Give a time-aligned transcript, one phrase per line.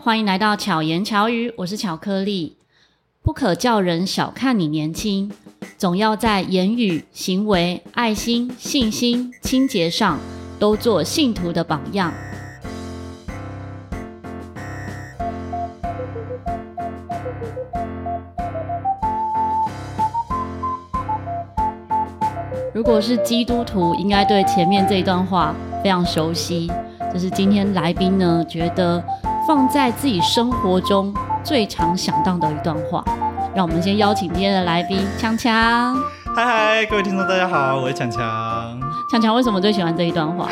[0.00, 2.56] 欢迎来到巧言巧语，我是巧克力。
[3.22, 5.30] 不可叫人小看你年轻，
[5.76, 10.18] 总要在言语、行为、爱心、信心、清洁上
[10.58, 12.12] 都做信徒的榜样。
[22.74, 26.70] 如果是基督徒，应该对前面这一段话非常熟悉。
[27.12, 29.02] 就是今天来宾呢，觉得
[29.46, 33.04] 放在自己生活中最常想到的一段话。
[33.54, 35.94] 让我们先邀请今天的来宾强强。
[36.34, 38.81] 嗨嗨，各位听众大家好，我是强强。
[39.12, 40.48] 强强为什么最喜欢这一段话？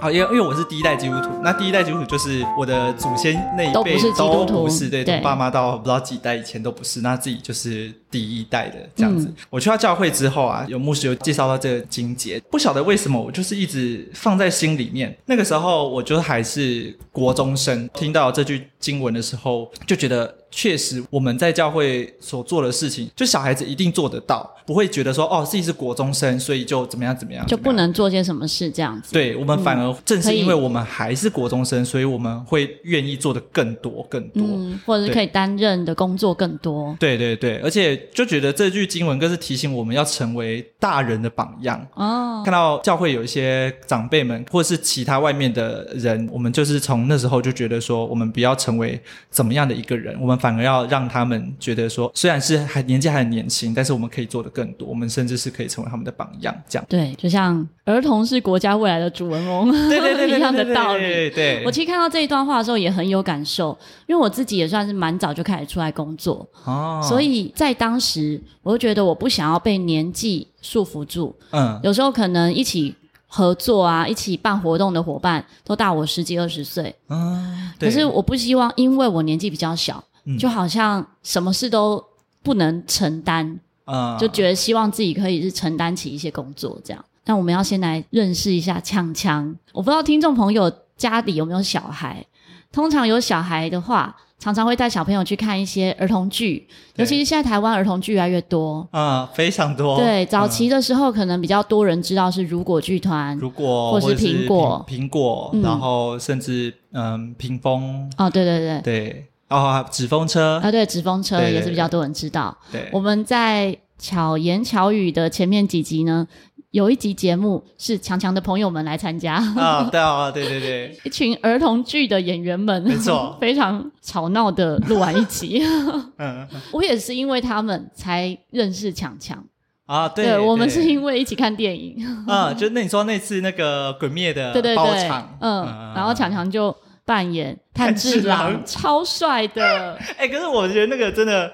[0.00, 9.28] 好，因为因为我是第一代基督徒，那第一代基督徒就是我的祖先那一辈都不是对，对从爸妈到不知道几代以前都不是，那自己就是第一代的这样子。
[9.28, 15.16] 嗯、我去到教会之后啊，有牧师有介绍到这个经节，不晓得为什么我就是一直放在心里面。
[15.26, 20.34] 那个时候我就还是国中生，听到这句经文的时候，就觉得。
[20.56, 29.12] 确实，我们在教会所做的事情，就小孩子一定做得到，不会觉得说哦，自己是国中生，所以就怎么样怎么样，就不能做些什么事这样子。
[29.12, 36.96] 对，我们反而正是因为我们还是国中生，嗯、所以我们会愿意做的更多更多，嗯，或者是可以担任的工作更多。
[37.00, 42.42] 对对对，而且就觉得这句经文更是提醒我们要成为大人的榜样哦。
[42.44, 50.34] 看到教会有一些长辈们，或者是其他外面的人，我们就是从那时候就觉得说，我们不要成为怎么样的一个人，我们。
[50.44, 56.54] 反而要让他们觉得说，虽然是还年纪还很年轻，但是我们可以做的更多，我们甚至是可以成为他们的榜样。
[56.68, 61.02] 这样对，就像儿童是国家未来的主人翁，对 对对，一样的道理。
[61.02, 71.34] 对，对，对，我其实看到这一段话的时候也很有感受，因为我自己也算是蛮早就开始出来工作哦，所以在当时我就觉得我不想要被年纪束缚住。
[71.52, 72.94] 嗯，有时候可能一起。
[73.36, 82.00] 合作啊，一起办活动的伙伴都大我十几二十岁，嗯，可是我不希望因为我年纪比较小，嗯，就好像什么事都
[82.44, 87.04] 不能承担，嗯，就觉得希望自己可以是承担起一些工作这样。
[87.24, 92.24] 那我们要先来认识一下强强，我不知道听众朋友家里有没有小孩，
[92.70, 94.16] 通常有小孩的话。
[94.44, 99.96] 常常会带小朋友去看一些儿童剧，尤其是现在台湾儿童剧越来越多，嗯，非常多。
[99.96, 108.80] 对，早期的时候可能比较多人知道是如果剧团，如果或是苹果，苹果，然后甚至嗯，屏风，哦，对对对。
[108.82, 110.60] 对，哦，纸风车。
[110.62, 112.54] 啊，对，纸风车也是比较多人知道。
[112.70, 116.28] 对，我们在巧言巧语的前面几集呢。
[116.74, 119.36] 有一集节目是强强的朋友们来参加。
[119.36, 125.62] 啊，对啊，对对对， 一群儿童剧的演员们，没错， 非常吵闹的录完一集。
[126.18, 129.40] 嗯，我也是因为他们才认识强强。
[129.86, 132.04] 啊，对，对，我们是因为一起看电影。
[132.26, 135.64] 啊，就那你说那次那个《鬼灭》的对对对，嗯，
[135.94, 136.74] 然后强强就
[137.04, 139.96] 扮演炭治郎，超帅的。
[140.16, 141.52] 哎，可是我觉得那个真的，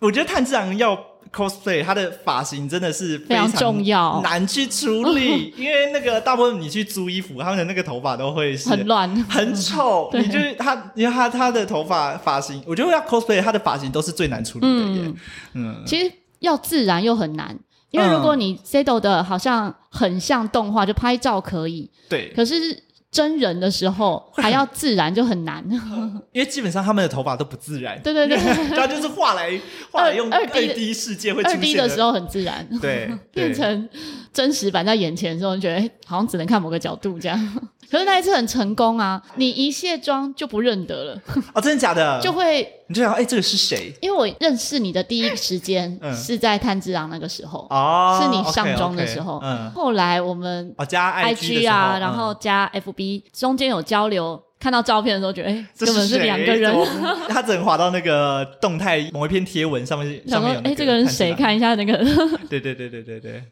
[0.00, 0.96] 我觉得炭治郎要。
[1.34, 10.08] Cosplay 他的发型真的是非常重要，难去处理， 因为那个大部分你去租衣服，他们的那个头发都会是很乱、很丑。
[10.14, 15.02] 你就是他，因为他他的头发发型，我觉得要 cosplay 他的发型都是最难处理的耶。
[15.06, 15.16] 嗯，
[15.54, 17.58] 嗯其实要自然又很难，
[17.90, 21.90] 因为如果你 settle 的好像很像动画，就拍照可以。
[22.08, 22.84] 对，可是。
[23.14, 25.64] 真人的时候还要自然就很难，
[26.32, 27.96] 因为基本上他们的头发都不自然。
[28.02, 28.36] 对对对，
[28.76, 29.48] 他 就是画来
[29.92, 31.56] 画来用二 D 世界会出现。
[31.58, 33.88] 二 D 的时候很自然，对，变成
[34.32, 37.58] 真实版在眼前的时候，你觉得好像只能看某个角度这样。
[37.88, 39.22] 可是那一次很成功啊！
[39.36, 41.20] 你一卸妆就不认得了
[41.54, 42.18] 哦，真的假的？
[42.20, 43.94] 就会你就想，哎，这个是谁？
[44.02, 49.40] 因为我认识你的第一时间是在炭治郎那个时候哦，是你上妆的时候。
[49.42, 56.74] 嗯，后来我们加 IG 啊，然后加 FB，中间有交流，看到照片的时候觉得，哎，根本是两个人。
[57.28, 61.32] 他只能滑到那个动态某一篇贴文上面，上面有哎，这个人是谁？
[61.34, 61.96] 看一下那个。
[62.50, 63.42] 对对对对对对。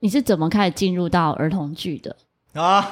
[0.00, 2.16] 你是怎么开始进入到儿童剧的？
[2.54, 2.82] 啊，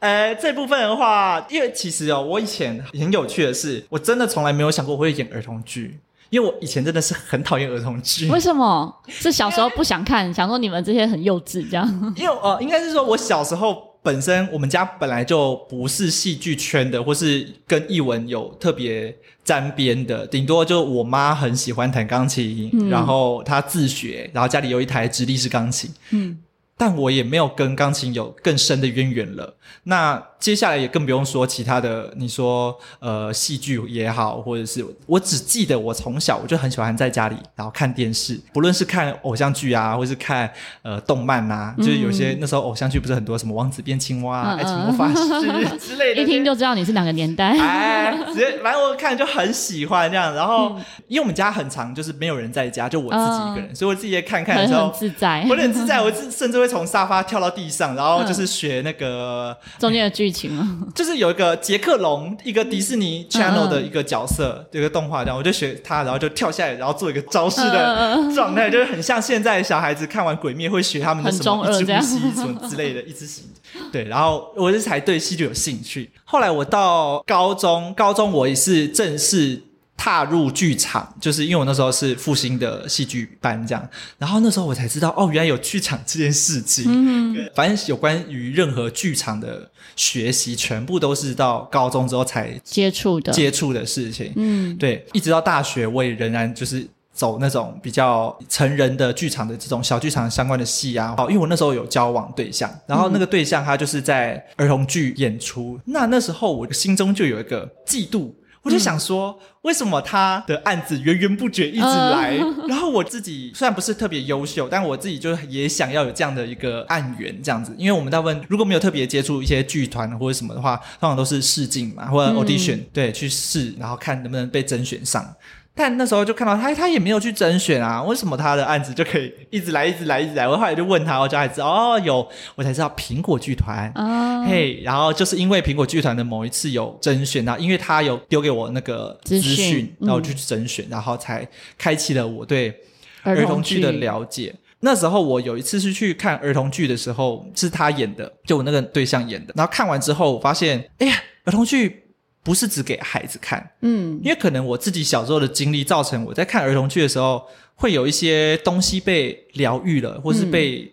[0.00, 5.98] 呃，这部分的话，因为其实哦，我以前很有趣的是，我真的从来没有想过我会演儿童剧，
[6.30, 8.28] 因为我以前真的是很讨厌儿童剧。
[8.28, 8.94] 为什么？
[9.08, 12.14] 是小时候不想看，想说你们这些很幼稚这样？
[12.16, 19.12] 因为呃，应该是说我小时候本身我们家本来就不是戏剧圈的，或是跟艺文有特别
[19.42, 26.38] 沾边的，顶多就我妈很喜欢弹钢琴，嗯、然后她自学，然后家里有一台直立式钢琴，嗯。
[26.78, 29.56] 但我也没有跟钢琴有更深的渊源了。
[29.82, 40.50] 那接下来也更不用说其他的，你说呃戏剧也好，或者是我只记得我从小我就很喜欢在家里然后看电视，不论是看偶像剧啊，或是看
[40.82, 47.50] 呃动漫啊，嗯、就是有些那时候偶像剧不是很多什么王子变青蛙、啊爱情魔法师之类的，一听就知道你是哪个年代。
[47.58, 60.27] 哎，直接反正我看就很喜欢这样，然后、嗯、因为我们家很长就是没有人在家，就我自己一个人，嗯、所以我自己也看看的时候很自在，我很自在，我甚至会从沙发跳到地上，然后就是学那个、嗯、中间的剧
[60.94, 73.42] 就是有一个杰克龙，一个迪士尼 Channel 的一个角色，这、嗯、个动画，这样我就学他，然后就跳下来，然后做一个招式的状态，嗯、就是很像现在小孩子看完《鬼灭》会学他们的什么一只呼吸什么之类的，一直吸。
[73.92, 76.10] 对，然后我就才对戏剧有兴趣。
[76.24, 79.60] 后来我到高中，高中我也是正式
[79.98, 83.88] 踏入剧场，就是因为我那时候是复兴的戏剧班这样。
[84.16, 86.84] 然后那时候我才知道，哦，原来有剧场这件事情。
[86.86, 94.32] 嗯哼，反正有关于任何剧场的学习，全部都是到高中之后才接触的接触的事情。
[94.36, 96.88] 嗯，对，一直到大学，我也仍然就是。
[97.18, 108.30] 走那种比较成人的剧场的这种小剧场相关的戏啊，因为我那时候有交往对象，然后那个对象他就是在儿童剧演出，嗯、那那时候我心中就有一个嫉妒，
[108.68, 125.34] 我就想说，嗯、为什么他的案子源源不绝一直来，呃、 然后我自己虽然不是特别优秀，但我自己就也想要有这样的一个案源这样子，因为我们大部分如果没有特别接触一些剧团或者什么的话，通常都是试镜嘛，或者 audition，、嗯、对，去试，然后看能不能被甄选上。
[125.78, 130.48] 但那时候就看到他，他也没有去甄选啊，为什么他的案子就可以一直来，一直来，一直来？
[130.48, 141.46] 我后来就问他，我就才知道哦，有，我才知道苹果剧团，哦，嘿，然后就是因为苹果剧团的某一次有甄选啊，因为他有丢给我那个资讯，然后我就去甄选，嗯、然后才
[141.78, 142.74] 开启了我对
[143.22, 144.52] 儿童剧的了解。
[144.80, 151.14] 那时候我有一次是去看儿童剧的时候，是他演的，就我那个对象演的，然后看完之后我发现，哎呀，
[151.44, 152.07] 儿童剧。
[152.48, 157.42] 不是只给孩子看，嗯，因为可能我自己小时候的经历造成我在看儿童剧的时候，
[157.74, 160.90] 会有一些东西被疗愈了，或是被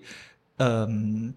[0.57, 1.33] 嗯、呃、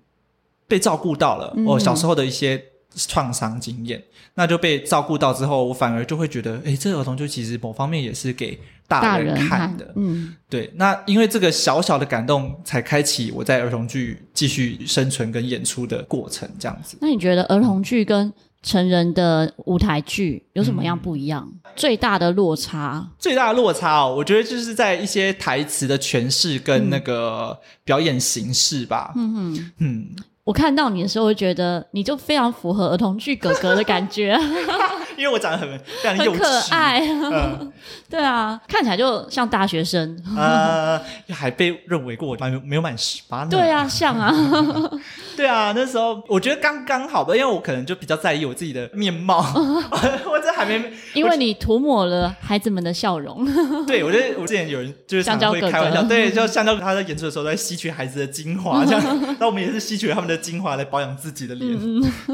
[0.67, 1.55] 被照顾到了。
[1.65, 2.61] 我小时候的一些
[2.97, 4.03] 创伤经验，
[4.35, 10.69] 那就被照顾到之后，我反而就会觉得，诶，这个儿童剧其实某方面也是给大人看的，看嗯，对。
[10.75, 16.99] 那因为这个小小的感动，才开启我在儿童剧继续生存跟演出的过程，这样子。
[17.01, 18.33] 那你觉得儿童剧跟
[18.63, 21.49] 成人的舞台剧有什么样不一样？
[21.65, 23.07] 嗯、最大的落差？
[23.19, 29.13] 最大的落差哦，我觉得就是在一些台词的诠释跟那个表演形式吧。
[29.17, 30.07] 嗯哼，嗯，
[30.45, 34.39] 我看到你的时候，我觉得你就非常符合儿童剧哥哥的感觉。
[35.19, 37.73] 因为我长得很非常幼稚，很可爱，嗯、
[38.09, 40.97] 对啊，看起来就像大学生，呃，
[41.31, 43.49] 还被认为过满没有满十八呢。
[43.51, 44.33] 对啊，像啊，
[45.39, 49.39] 对啊，那时候我觉得刚刚好吧，因为我可能就比较在意我自己的面貌，
[50.29, 53.47] 我这还没，因为你涂抹了孩子们的笑容。
[53.87, 61.79] 对，我觉得我之前有人就是常常会开玩笑，对，就香蕉他在演出的时候在吸取孩子的精华，这样，那我们也是吸取了他们的精华来保养自己的脸，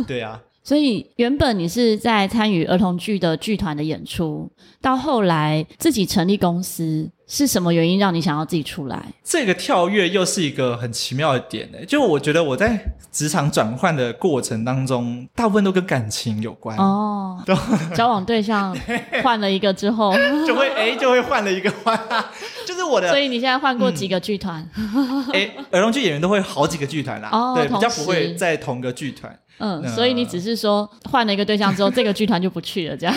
[0.07, 0.41] 对啊。
[0.65, 4.51] 所以原本你是在参与儿童剧的剧团的演出，
[4.81, 9.05] 到后来自己成立公司，是什么原因让你想要自己出来？
[9.23, 11.79] 这个跳跃又是一个很奇妙的点呢。
[11.87, 12.83] 就我觉得我在
[13.13, 17.41] 职场转换的过程当中，大部分都跟感情有关哦。
[17.45, 17.55] 对
[17.95, 18.75] 交往对象
[19.23, 20.15] 换了一个之后，
[20.49, 21.99] 就会哎就会换了一个换，
[22.67, 23.11] 就是我的。
[23.11, 24.67] 所以你现在换过几个剧团？
[25.35, 29.39] 哎、嗯，儿童剧演员都会好几个剧团啦，哦、对，时比较不会在同个剧团。
[29.59, 33.15] 嗯，所以你只是说换了一个对象之后，这个剧团就不去了，这样。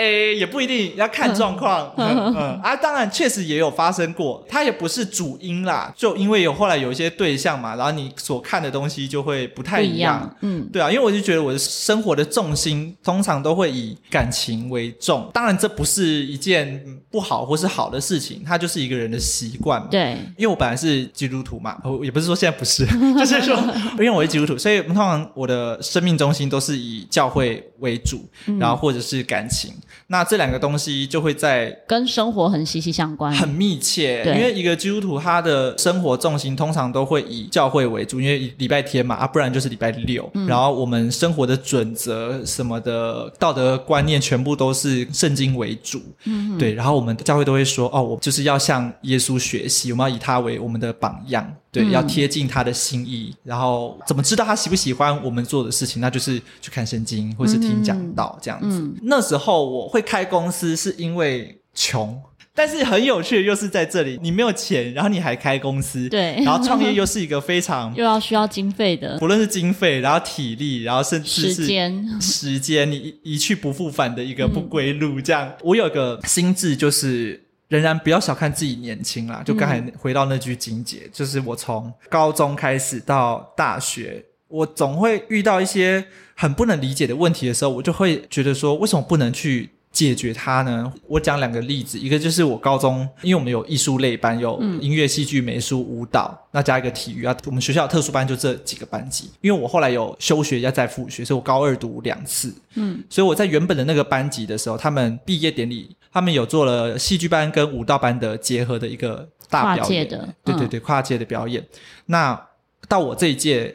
[0.00, 2.34] 诶，也不一定要看状况，嗯。
[2.36, 22.86] 嗯啊，当然确实也有发生过，它也不是主因啦，就因为有后来有一些对象嘛，然后你所看的东西就会不太一样，嗯，对啊，因为我就觉得我的生活的重心通常都会以感情为重，当然这不是一件不好或是好的事情，它就是一个人的习惯嘛，对，因为我本来是基督徒嘛，也不是说现在不是，
[23.18, 23.56] 就是说
[23.98, 29.72] 因为我是基督徒，所以通常我的生命中心都是以教会为主，嗯、然后或者是感情。
[30.08, 34.22] 那这两个东西就会在跟生活很息息相关，很密切。
[34.24, 40.28] 对因为一个基督徒他的生活重心通常都会以教会为主，因为礼拜天嘛，啊，不然就是礼拜六。
[40.34, 46.00] 嗯、然后我们生活的准则什么的道德观念，全部都是圣经为主。
[46.24, 46.74] 嗯，对。
[46.74, 51.54] 然后我们教会都会说，哦，我就是要向耶稣学习，我们要以他为我们的榜样。
[51.72, 56.00] 对，要贴近他的心意，嗯、然后怎么知道他喜不喜欢我们做的事情？
[56.00, 58.92] 那就是去看圣经，或是听讲道这样子。
[59.02, 62.20] 那时候我会开公司，是因为穷。
[62.52, 75.20] 但是很有趣的又是在这里，你没有钱，然后你还开公司，对，然后创业又是一个非常 又要需要经费的，不论是经费，然后体力，然后甚至是时间，时间，你一,一去不复返的一个不归路。
[75.20, 77.44] 这样，嗯、我有个心智就是。
[77.70, 90.92] 仍然不要小看自己年轻啦，就刚才回到那句金姐，嗯、就是我从高中开始到大学，我总会遇到一些很不能理解的问题的时候，我就会觉得说，为什么不能去解决它呢？
[91.06, 99.30] 我讲两个例子，一个就是我高中，因为我们有艺术类班，有音乐、戏剧、美术、舞蹈，那加一个体育啊，我们学校特殊班就这几个班级。
[99.42, 105.96] 因为我后来有休学要再复学，所以我高二读两次，嗯，所以我在原本的那个班级的时候，他们毕业典礼。
[106.12, 111.62] 他们有做了戏剧班跟舞蹈班的结合的一个大表演，的对对对，跨界的表演。
[111.62, 112.48] 嗯、那
[112.88, 113.74] 到我这一届，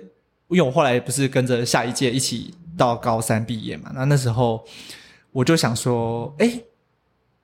[0.49, 4.65] 因为我后来不是跟着下一届一起到高三毕业嘛，那那时候
[5.31, 6.61] 我就想说，哎。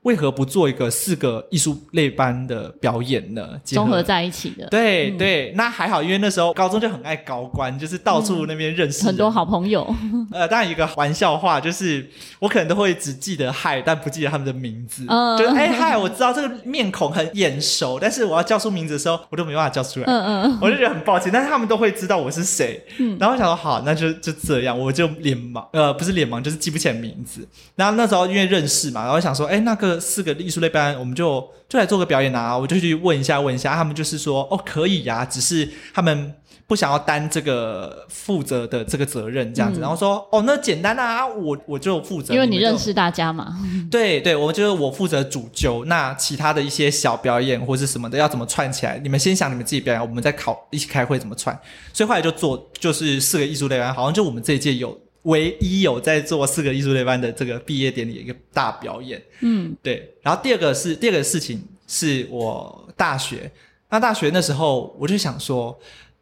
[0.03, 3.48] 为何不做一个四个艺术类班的表演呢？
[3.63, 4.67] 综合在一起的。
[4.67, 9.88] 对、嗯、对，那还好，因为那时候高中就很爱高官，就是到处那边认识、嗯、很多好朋友。
[10.34, 15.05] 呃，当然一个玩笑话，就是我可能都会只记得嗨，但不记得他们的名字。
[15.08, 20.05] 嗯，就是哎嗨，我知道这个面孔很眼熟，但是我要叫出名字的时候，我都没办法叫出来。
[20.08, 22.84] 嗯嗯，我就觉得很抱歉，但是他们都会知道我是谁。
[22.98, 27.48] 嗯，然后我想说好，那就就这样，我就脸盲，呃，不是脸盲，就是记不起来名字。
[27.75, 30.72] 然后那时候因为认识嘛，然后想说，哎，那个四个艺术类。
[30.72, 36.34] 班我们就就来做个表演啊，我就去问一下问一下，他们就是说哦可以呀、啊，只是他们
[36.66, 43.60] 不想要担这个负责的这个责任这样子，嗯、然后说哦那简单啊，我我就负责，因为你认识大家嘛。
[43.92, 51.54] 对对，我就是我负责主揪，那其他的一些小表演或是什么的要怎么串起来，你们先想你们自己表演，我们再考一起开会怎么串，
[51.92, 54.98] 所以后来就做就是四个艺术类班，好像就我们这一届有。
[55.24, 60.13] 唯一有在做四个艺术类班的这个毕业典礼一个大表演，嗯，对。
[60.22, 63.51] 然后第二个是第二个事情是我大学，
[63.90, 65.78] 那大学那时候我就想说，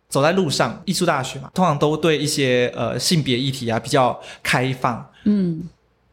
[0.10, 5.64] 走在路上，艺术大学嘛，通常都对一些呃性别议题啊比较开放，嗯，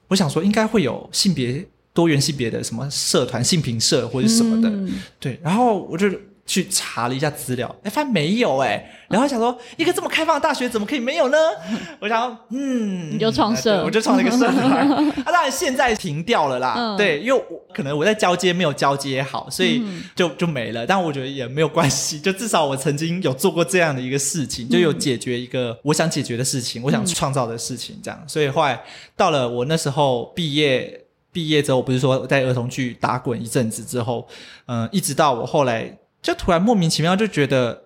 [0.08, 5.40] 我想说应该会有性别多元性别的什么社团，性平社或者什么的，嗯、对。
[5.42, 6.08] 然后我就。
[6.46, 11.36] 去查了一下资料，哎，发现没有哎，然后想说，一个这么开放的大学怎么可以没有呢？
[11.98, 14.88] 我想说，嗯，你就创社，我就创了一个社团。
[15.26, 19.82] 啊，当然现在停掉了啦，嗯、对，因为我可能我在交接没有交接好，所以
[20.14, 20.86] 就就没了。
[20.86, 28.22] 但我觉得也没有关系， 就至少我曾经有做过这样的一个事情，就有解决一个我想解决的事情，我想创造的事情，这样。
[28.28, 28.80] 所以后来
[29.16, 34.28] 到了我那时候毕业，毕业之后，我不是说在儿童剧打滚一阵子之后，
[34.66, 35.98] 嗯、呃，一直到我后来。
[36.26, 37.84] 就突然莫名其妙就觉得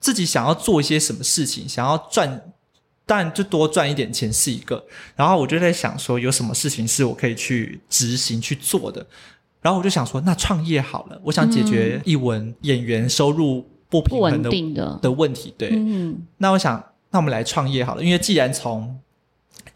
[0.00, 2.52] 自己想要做一些什么事情，想要赚，
[3.06, 4.84] 但就多赚一点钱是一个。
[5.14, 9.06] 然后我就在想说，有什么事情是我可以去执行去做的。
[9.62, 15.54] 然后我就想说，那创业好了，我想解决一文演员收入不平衡的的，的问题。
[15.56, 18.98] 对，嗯，那我想，那我们来创业好了，因为既然从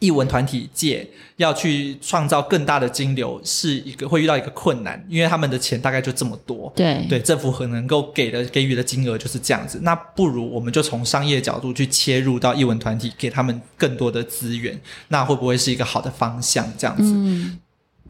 [0.01, 6.73] 艺文团体界要去创造更大的金流，是一个会遇到一个困难，因为他们的钱大概就这么多。
[6.75, 9.79] 对对，政府可能够给的给予的金额就是这样子。
[9.83, 16.67] 那不如我们就从商业角度去切入到艺文团体，给他们更多的资源，那会不会是一个好的方向？
[16.77, 17.05] 这样子。
[17.15, 17.59] 嗯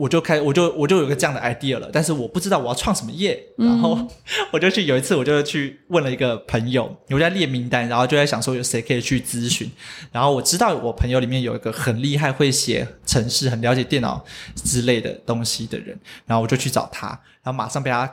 [0.01, 3.99] 我就开，我就我就有个这样的 idea 了，但是我不知道我要创什么业，嗯、然 后
[4.51, 9.71] 我就去有一次，我就去问了一个朋友，我在列名单，然后就在想说有谁可以去咨询，
[10.11, 17.09] 然后我知道我朋友里面有一个很厉害会写程式、很了解电脑之类的东西的人，然后我就去找他，
[17.43, 18.11] 然后马上被他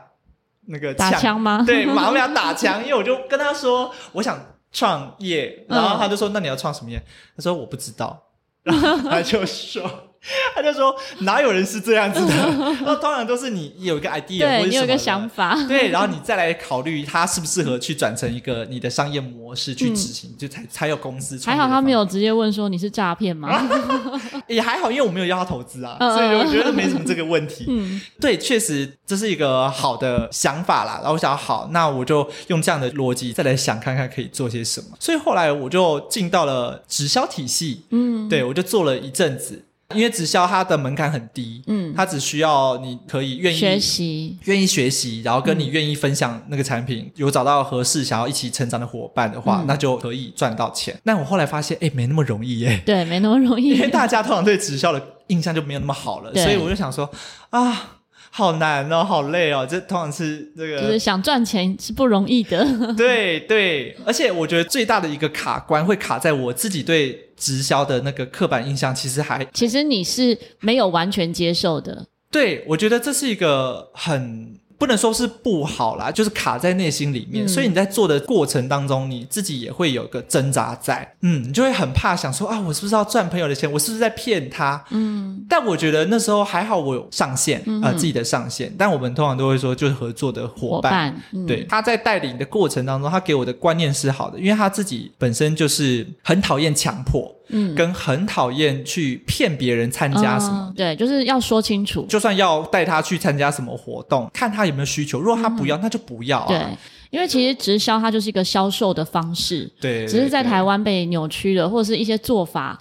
[0.66, 1.64] 那个打枪吗？
[1.66, 4.38] 对，马上被他打枪， 因为我就跟他说我想
[4.74, 7.02] 创业，然后他就说、嗯、那你要创什么业？
[7.38, 8.22] 他说我不知道，
[8.64, 10.04] 然后他就说。
[10.56, 12.34] 他就说：“哪有人是这样子的？
[12.86, 21.40] 那通常都是你有一个 idea，对，你有一个想法，对，然后你再来考虑它适不适合去转成一个你的商业模式去执行，嗯、就才才有公司。
[21.46, 23.70] 还好他没有直接问说你是诈骗吗？
[24.48, 27.66] 也还好，因为我没有要他投资啊，所以我觉得没什么这个问题。
[27.68, 30.96] 嗯，对，确实这是一个好的想法啦。
[30.96, 34.88] 然后我想，好，那我就用这样的逻辑再来想看看可以做些什么。
[35.00, 39.64] 所以后来我就进到了直销体系，嗯，对，我就做了一阵子。
[39.96, 50.94] 因为直销它的门槛很低，嗯，它只需要你可以愿意学习，愿意学习，然后跟你愿意分享那个产品，嗯、有找到合适想要一起成长的伙伴的话，嗯、那就可以赚到钱。
[51.06, 52.82] 但我后来发现，哎，没那么容易耶。
[52.86, 57.10] 对，没那么容易，因为大家通常对直销的印象就没有那么好了，所以我就想说，
[57.50, 57.94] 啊。
[58.30, 62.66] 好难哦，好累哦，这通常是这个，就是想赚钱是不容易的。
[62.96, 72.06] 对对，而且我觉得最大的一个卡关会卡在我自己对直销的那个刻板印象，其实还，其实你是没有完全接受的。
[72.30, 74.58] 对，我觉得这是一个很。
[74.78, 83.72] 不能说是不好啦，就是卡在内心里面，嗯、所以你在做的过程当中，你自己也会有个挣扎在，嗯，你就会很怕想说啊，我是不是要赚朋友的钱？
[83.72, 84.84] 我是不是在骗他？
[84.92, 88.74] 嗯，但我觉得那时候还好，我有上线，嗯、呃，自己的上线。
[88.78, 97.37] 但我们通常都会说，就是合作的伙伴，伙伴嗯、对，他在带领的过程当中，他给我的观念是好的，因为他自己本身就是很讨厌强迫。
[97.50, 102.06] 嗯，跟很讨厌去骗别人参加什么、嗯，对，就是要说清楚。
[102.10, 105.20] 就算要带他去参加什么活动，看他有没有需求。
[105.20, 106.48] 如果他不要，嗯、那就不要啊。
[106.48, 106.62] 对。
[107.10, 112.78] 因为其实直销它就是一个销售的方式，对，只是在台湾被扭曲了，或者是一些做法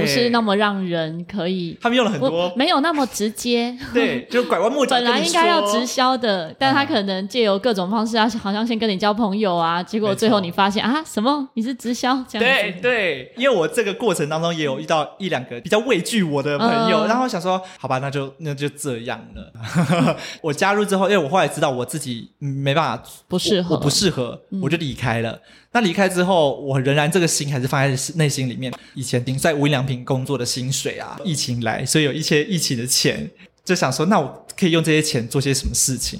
[0.00, 1.76] 不是那么让人可以。
[1.80, 4.96] 他们用了很多，没有那么直接，对，就拐弯抹角。
[4.98, 12.80] 本来应该要直销的，但他可能借由各种方式啊，好像先跟你交朋友啊，结果最后你发现啊，什么你是直销这样子。
[12.80, 20.16] 对对，因为我这个过程当中也有遇到一两个比较畏惧我的朋友，然后想说，好吧，那就那就这样了。
[20.42, 23.76] 我加入之后，因为我后来知道我自己没办法，不适合。
[23.76, 25.38] 我不适合，我就离开了。
[25.72, 28.72] 那离开之后，我仍然这个心还是放在内心里面。
[28.94, 33.30] 以前顶在无印良品工作的薪水啊，疫情来，所以有一些疫情的钱，
[33.64, 36.18] 就想说，那我可以用这些钱做些什么事情？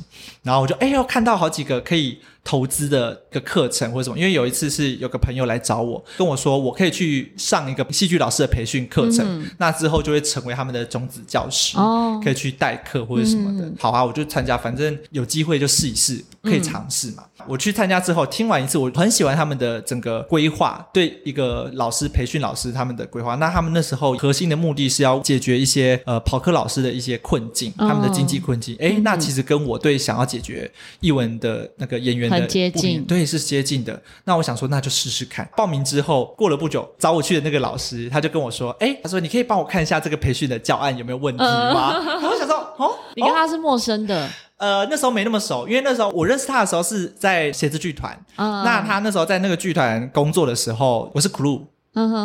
[0.49, 2.19] 然后我就哎呦，看到好几个可以。
[2.45, 13.67] 投资的一个课程或者什么，因为有一次是有个朋友来找我，跟我说我可以去上一个戏剧老师的培训课程，嗯、那之后就会成为他们的种子教师，哦、可以去代课或者什么的。
[13.67, 17.25] 嗯、好啊，我就参加，反正有机会就试一试，可以尝试嘛。
[17.41, 23.35] 嗯、我去参加之后，听完一次，我很喜欢他们的整个规划，对一个老师培训老师他们的规划。
[23.35, 28.75] 那他们那时候核心的目的是要解决一些呃跑课老师的一些困境，哦、他们的经济困境。
[28.81, 32.37] 哎，那其实跟我对想要解决译文的那个演员的。
[32.37, 34.01] 很接近，对，是接近的。
[34.25, 35.49] 那我想说，那就试试看。
[35.57, 44.29] 报名之后，过了不久，找我去的那个老师，他就跟我说：“哎，他说你可以帮我看一下这个培训的教案有没有问题吗？” 呃、我想说：“哦，你跟他是陌生的。”
[44.59, 48.13] 呃，那时候没那么熟，因为那时候我认识他的时候是在写字剧团。
[48.37, 51.63] 嗯、那他那时候在那个剧团工作的时候，我是 crew。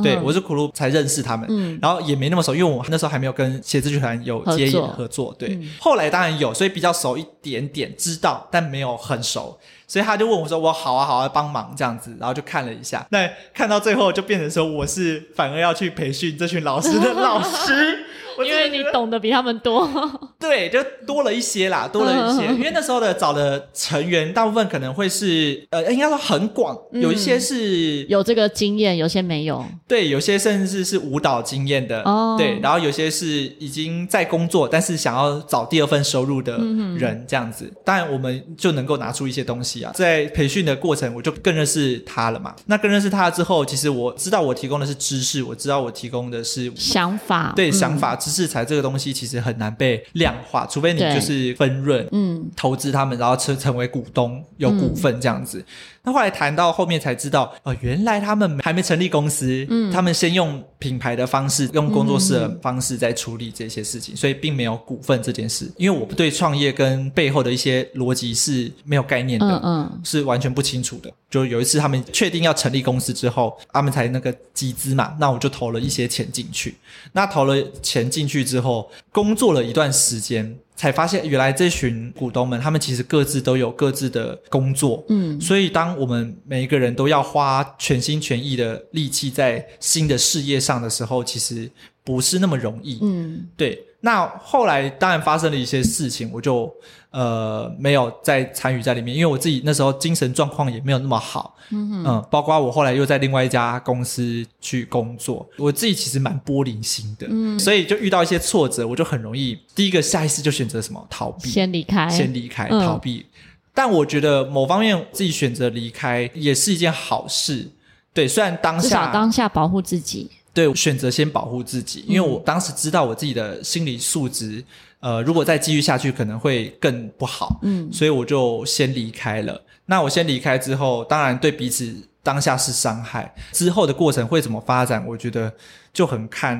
[0.02, 5.36] 对，我是苦路才认识他们，嗯、然后也没那么熟，因为我那时候还没有跟写字剧团有接演合作。
[5.38, 9.58] 对，嗯、后来当然有，所以比较熟一点点，知道，但没有很熟。
[9.86, 18.06] 所以他就问我说：“我好啊，好啊，帮忙这样子。”然后就看了一下，那看到最后就变成说我是反而要去培训这群老师的老师。
[18.46, 19.90] 因为你懂得比他们多，
[20.40, 22.46] 对，就多了一些啦，多了一些。
[22.54, 29.64] 因为那时候的找的成员，大部分可能会是，呃，应该说很广，有一些是有这个经验，有些没有。
[29.88, 33.28] 对，有些甚至是舞蹈经验的，哦，对，然后有些是
[33.60, 36.58] 已经在工作，但是想要找第二份收入的
[36.98, 37.72] 人，这样子。
[37.86, 39.92] 当然，我们就能够拿出一些东西啊。
[39.94, 42.56] 在培训的过程，我就更认识他了嘛。
[42.66, 48.16] 那更认识他之后，其实我知道我提供的是知识，我知道我提供的是想法，对，想法。
[48.24, 55.60] 知识财这个东西其实很难被量化，除非你就是分润，嗯，投资他们，然后成成为股东，有股份这样子。
[55.60, 55.66] 嗯
[56.06, 65.72] 那后来谈到后面才知道，哦，原来他们还没成立公司，嗯，他们先用品牌的方式，用工作室的方式在处理这些事情，嗯、所以并没有股份这件事。
[65.78, 71.10] 因为我对创业跟背后的一些逻辑是没有概念的，嗯，嗯是完全不清楚的。
[71.30, 76.76] 就有一次他们确定要成立公司之后，他们才那个集资嘛，那我就投了一些钱进去。
[77.14, 80.54] 那投了钱进去之后，工作了一段时间。
[80.76, 91.70] 才发现，原来这群股东们，他们其实各自都有各自的工作，嗯，所以当我们每一个人都要花全心全意的力气在新的事业上的时候，其实
[92.04, 93.84] 不是那么容易，嗯，对。
[94.06, 96.70] 那后来当然发生了一些事情，我就
[97.12, 102.04] 呃没有再参与在里面，因为我自己那时候精神状况也没有那么好，嗯哼。
[102.06, 113.26] 嗯，包括我后来又在另外一家公司去工作，我自己其实蛮玻璃心的，嗯，所以就遇到一些挫折，我就很容易第一个下意识就选择什么逃避，先离开，先离开，逃避。
[113.26, 113.40] 嗯、
[113.74, 117.72] 但我觉得某方面自己选择离开也是一件好事，
[118.14, 120.30] 对，虽然当下至少当下保护自己。
[120.54, 124.64] 对，选择先保护自己，因为我当时知道我自己的心理素质，
[125.00, 129.60] 呃，如果再继续下去可能会更不好，嗯，所以我就先离开了。
[129.88, 135.52] 那我先离开之后，当然对彼此当下是伤害，之后的过程会怎么发展，我觉得
[135.92, 136.56] 就很看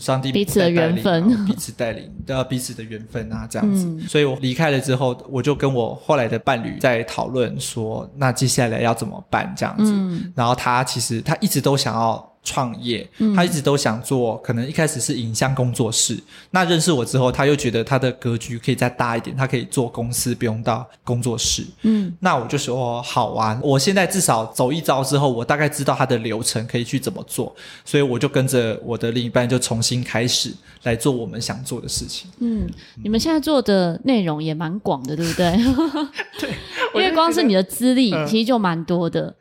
[0.00, 3.84] 上帝、啊、彼此的缘分，彼此带领的彼此的缘分啊，这样子。
[3.84, 9.92] 嗯、所以我离开了之后，我就跟我后来的伴侣在讨论说，那接下来要怎么办这样子。
[9.92, 12.24] 嗯、然后他其实他一直都想要。
[12.48, 13.06] 创业，
[13.36, 16.18] 他一直都想做，可能一开始是影像工作室。
[16.50, 21.62] 那认识我之后，他又觉得他的格局可以再大一点，他可以做公司，不用到工作室。
[21.82, 23.60] 嗯，那我就说好玩。
[23.62, 30.50] 我现在至少走一遭之后，我大概知道他的流程可以去怎么做，所以我就跟着我的另一半就重新开始
[30.84, 32.30] 来做我们想做的事情。
[32.38, 32.66] 嗯，
[33.02, 35.52] 你们现在做的内容也蛮广的，对不对？
[36.40, 36.50] 对，
[36.94, 39.34] 因为光是你的资历其实就蛮多的。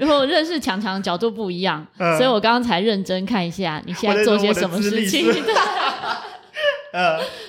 [0.00, 5.30] 然后认识强强的角度不一样，嗯、所以我刚刚才认真看一下你现在做些什么事情。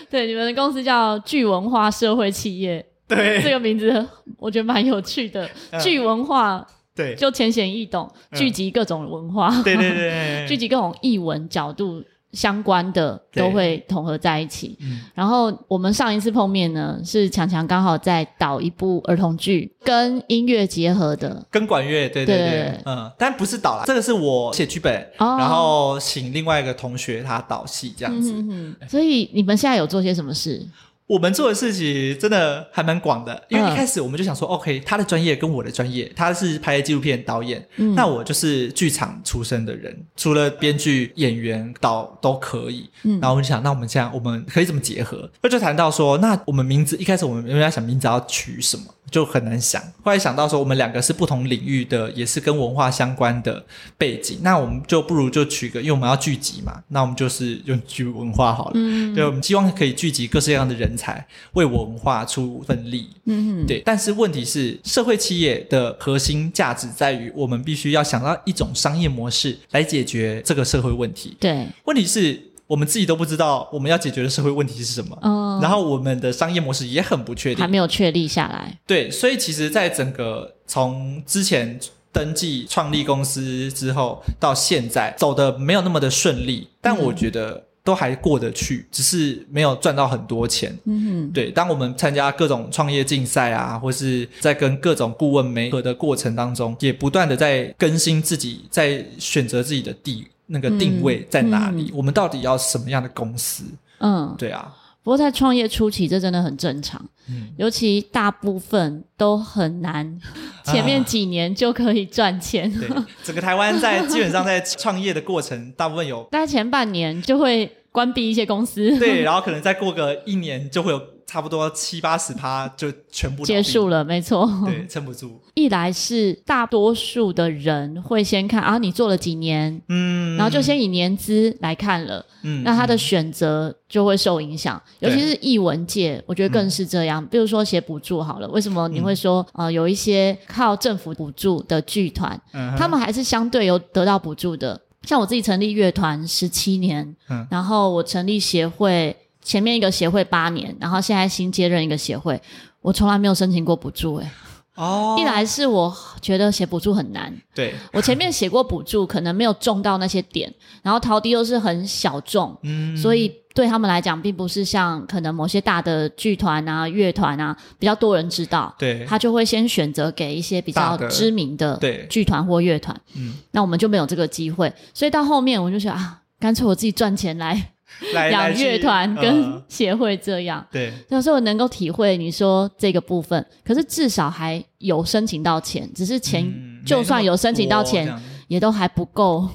[0.09, 4.05] 对，你们的公司叫聚文化社会企业，对，这个名字
[4.37, 5.49] 我觉得蛮有趣的。
[5.81, 12.03] 聚、嗯、文化，对，就浅显易懂，聚集各种文化，对对对， 聚集各种译文角度。
[12.33, 14.77] 相关的都会统合在一起。
[14.81, 22.79] 嗯、然后我们上一次碰面呢，是强强刚好在导一部儿童剧，跟音乐结合的，跟管乐，对对对，对。
[22.85, 28.31] 嗯，但不是导啦，这个是我写剧本，哦、然后请另外一个同学他导戏这样子。
[28.31, 30.65] 嗯哼哼，所以你们现在有做些什么事？
[31.11, 42.89] 我们做的事情真的还蛮广的，因为一开始我们就想说、嗯、OK，他的专业跟我的专业，他是拍纪录片导演，嗯、那我就是剧场出身的人，除了编剧、演员、导都可以。
[43.03, 45.29] 嗯，然后我们就想，那我们这样我们可以怎么结合？
[45.41, 48.83] 那就谈到说，那我们名字一开始我们原来想名字要取什么？
[49.11, 53.63] 就很难想，后来想到说我们两个是不同领域的，也是跟文化相关的
[53.97, 58.71] 背景，那我们就不如就取个，因为我们要聚集嘛，那我们就是用聚文化好了。
[58.75, 63.09] 嗯，对，我们希望可以聚集各式各样的人才，为文化出份力。
[63.25, 63.81] 嗯哼，对。
[63.85, 71.35] 但是问题是，社会企业的核心价值在于，我们必须要想到一种商业模式来解决这个社会问题。
[71.37, 72.50] 对，问题是。
[72.71, 78.79] 我们自己都不知道我们要解决的社会问题是什么，嗯，然后我们的商业模式也很不确定，还没有确立下来。
[78.87, 81.77] 对，所以其实，在整个从之前
[82.13, 90.73] 登记创立公司之后到现在，走的没有那么的顺利，但我觉得都还过得去，只是没有赚到很多钱。
[90.85, 91.51] 嗯哼，对。
[91.51, 100.27] 当我们参加各种创业竞赛啊，或是在跟各种顾问媒合的过程当中，也不断的在更新自己，在选择自己的地。
[100.51, 101.85] 那个定位在哪里？
[101.85, 103.63] 嗯嗯、我们到底要什么样的公司？
[103.99, 104.75] 嗯，对啊。
[105.03, 107.03] 不过在创业初期，这真的很正常。
[107.27, 110.19] 嗯，尤其大部分都很难，
[110.65, 112.71] 前面几年就可以赚钱。
[112.71, 118.95] 啊、对，整个台湾在基本上在创业的过程，大部分有， 大概前半年就会关闭一些公司。
[118.99, 121.01] 对，然后可能再过个一年就会有。
[121.31, 124.45] 差不多七八十趴就全部结束了，没错。
[124.65, 125.39] 对，撑不住。
[125.53, 134.81] 一来是大多数的人会先看啊，你做了几年，嗯，然后就先以年资来看了，嗯，那他的选择就会受影响。
[134.99, 137.23] 嗯、尤其是艺文界，我觉得更是这样。
[137.23, 144.77] 嗯、比如说写补助好了，为什么你会说呃，有一些靠政府补助的剧团，嗯、他们还是相对有得到补助的。
[145.03, 149.15] 像我自己成立乐团十七年，嗯，然后我成立协会。
[149.41, 152.41] 前面一个协会八年，然后现在新接任一个协会，
[152.81, 154.29] 我从来没有申请过补助诶。
[154.75, 160.51] 哦，一来是我觉得写补助很难，对，我前面写过补助，可能没有中到那些点，
[160.81, 171.77] 然后陶笛又是很小众，嗯，所以对他们来讲，并不是像可能某些大的剧团啊、乐团啊比较多人知道，对，他就会先选择给一些比较知名的
[172.09, 177.73] 剧团或乐团，嗯，那我们就没有这个机会，所以到后面我就想啊，干脆我自己赚钱来。
[178.13, 188.13] 养乐团跟协会这样，呃、对，有时候我能够体会你说这个部分，可是至少还有申请到钱，只是钱、嗯、就算有申请到钱，
[188.47, 189.47] 也都还不够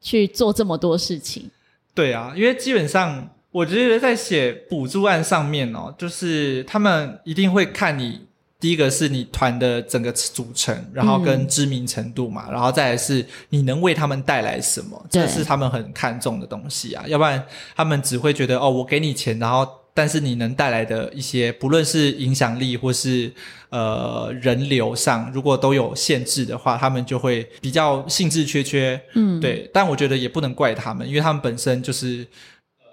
[0.00, 1.50] 去做这么多事情。
[1.94, 8.27] 对啊，因为基本上我觉得在写补助案上面哦，就是他们一定会看你。
[8.60, 17.04] 第一个是你团的整个组成，然后跟知名程度嘛，嗯、然后再来是你能为他们带来什么，这是他们很看重的东西啊。
[17.06, 17.40] 要不然
[17.76, 23.32] 他们只会觉得哦，我给你钱，然后但是你能带来的一些，不论是影响力或是
[23.70, 29.00] 呃人流上，如果都有限制的话，他们就会比较兴致缺缺。
[29.14, 29.70] 嗯，对。
[29.72, 32.26] 但我觉得也不能怪他们，因为他们本身就是。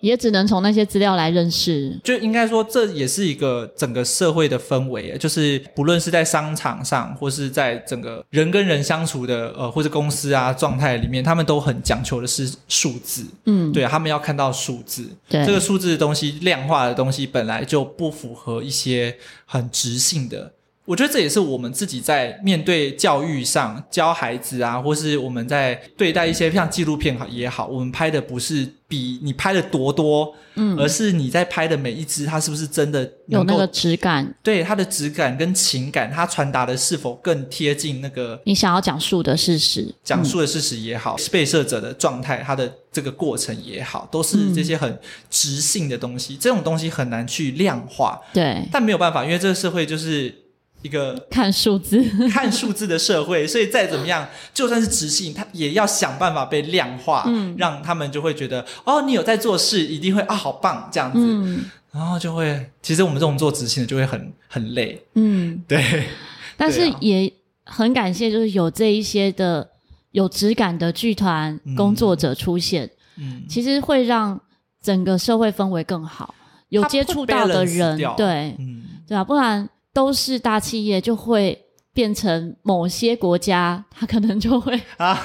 [0.05, 19.15] 也只能从那些资料来认识，就应该说这也是一个整个社会的氛围，就是不论是在商场上，或是在整个人跟人相处的呃，或者公司啊状态里面，他们都很讲求的是数字，嗯，对，他们要看到数字，对，这个数字的东西量化的东西本来就不符合一些
[19.45, 20.51] 很直性的
[20.85, 34.31] 我觉得这也是我们自己在面对教育上教孩子啊，或是我们在对待一些像纪录片也好，我们拍的不是比你拍的多多，嗯，而是你在拍的每一支，它是不是真的有那个质感？
[34.43, 39.91] 对，它的质感跟情感，它传达的是否更贴近那个你想要讲述的事实？
[40.03, 44.99] 讲述的事实也好，嗯、被摄者的状态，它的这个过程也好，都是这些很
[45.31, 46.35] 直性的东西。
[46.35, 50.44] 嗯、这种东西很难去量化，对，但没有办法，因为这个社会就是。
[50.85, 66.03] 一个看数字、 看数字的社会，所以再怎么样，就算是直性，他也要想办法被量化，嗯，让他们就会觉得，哦，你有在做事，一定会啊，好棒这样子，嗯，然后就会，其实我们这种做直性的就会很很累，嗯，对。
[66.55, 69.67] 但是也很感谢，就是有这一些的
[70.11, 74.39] 有质感的剧团工作者出现，嗯，其实会让
[74.83, 76.35] 整个社会氛围更好，
[76.69, 79.67] 有接触到的人，对，嗯，对啊，不然。
[79.95, 81.57] 都是大企业，就会
[81.93, 85.15] 变成某些国家，他可能就会 啊，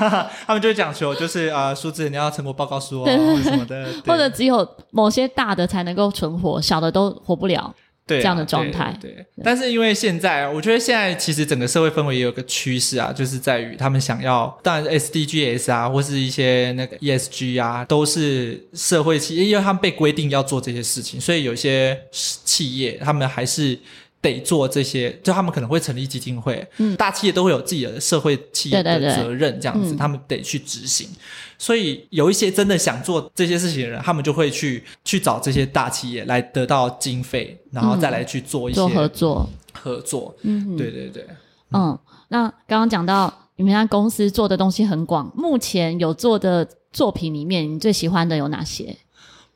[0.46, 7.74] 他们就会讲求就是啊，数字你要成果报告书啊、哦、什么的， 或者只有某些大的才能够存活，小的都活不了。
[8.06, 8.96] 对、啊，这样的状态。
[9.00, 23.76] 对，对，但是因为现在，我觉得现在其实整个社会氛围也有个趋势啊，就是在于他们想要，当然 SDGs 啊，或是一些那个 ESG 啊，都是社会企业，因为他们被规定要做这些事情，所以有些企业他们还是。
[24.22, 31.08] 得做这些，就他们可能会成立基金会，嗯，大企业都会有自己的社会企业的责任，这样子，他们得去执行。
[31.10, 31.16] 嗯、
[31.58, 40.36] 所以有一些真的想做这些事情的人，他们就会去去找这些大企业来得到经费，然后再来去做一些、合作合作。
[40.42, 41.26] 嗯，对对对。
[41.72, 48.94] 嗯，那刚刚讲到你们家公司做的东西很广，目前有做的作品里面，你最喜欢的有哪些？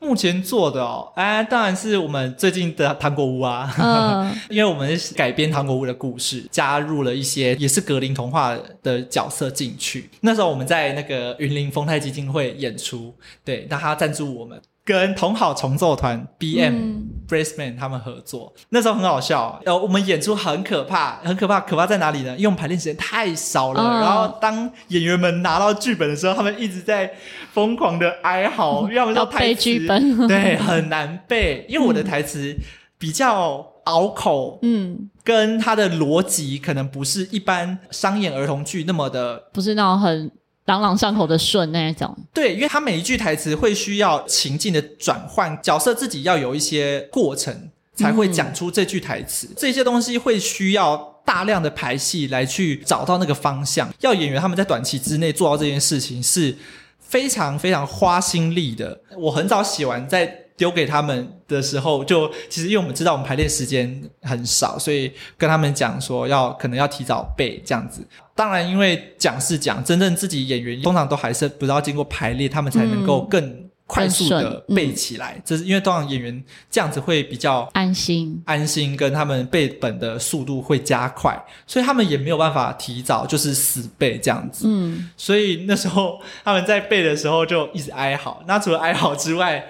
[0.04, 10.10] 目前做的哦，哎，当然是我们最近的糖果屋啊，嗯、 因为我们是改编糖果屋的故事，加入了一些也是格林童话的角色进去。
[10.20, 14.60] 那时候我们在那个云林丰泰基金会演出，对，那他赞助我们。
[14.84, 19.58] 跟同好重奏团 BM、嗯、Braceman 他们合作，那时候很好笑。
[19.64, 22.32] 呃，我们演出很可怕，很可怕，可怕在哪里呢？
[22.36, 23.82] 因为我们排练时间太少了。
[23.82, 27.10] 哦、然后当演员们拿到剧本的时候，他们一直在
[27.52, 31.64] 疯狂的哀嚎， 因为他们要背剧本， 对，很难背。
[31.68, 32.54] 因为我的台词
[32.98, 40.30] 比较拗口，嗯，跟他的逻辑可能不是一般商演儿童剧那么的，不是那种很。
[40.66, 56.56] 朗朗上口的顺那一种，对，因为他每一句台词会需要情境的转换，角色自己要有一些过程才会讲出这句台词，嗯、这些东西会需要大量的排戏来去找到那个方向，要演员他们在短期之内做到这件事情是
[56.98, 59.00] 非常非常花心力的。
[59.18, 60.43] 我很早写完在。
[60.56, 68.06] 丢给他们的时候，就其实因为我们知道我们排练时间很少，所以跟他们讲说要可能要提早背这样子。
[68.36, 75.40] 当然，因为讲是讲，真正自己演员通常都还是不知道经过排练，他们才能够更快速的背起来。
[75.44, 84.66] 这、嗯、是因为通常演员这样子会比较安心，安心跟他们背本的速度会加快，所以他们也没有办法提早就是死背这样子。
[84.66, 88.42] 嗯，所以那时候他们在背的时候就一直哀嚎。
[88.46, 89.64] 那除了哀嚎之外，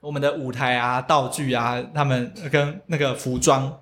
[0.00, 3.72] 我们的舞台啊、道具啊，他们跟那个服装，